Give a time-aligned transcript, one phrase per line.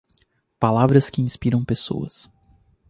[0.59, 2.27] Palavras que inspiram pessoas